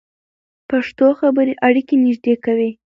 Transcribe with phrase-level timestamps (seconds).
[0.69, 2.71] پښتو خبرې اړیکې نږدې کوي.